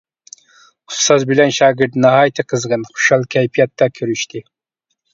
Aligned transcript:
ئۇستاز 0.93 1.25
بىلەن 1.33 1.53
شاگىرت 1.59 2.01
ناھايىتى 2.07 2.49
قىزغىن، 2.55 2.89
خۇشال 2.97 3.31
كەيپىياتتا 3.37 3.93
كۆرۈشتى. 4.01 4.47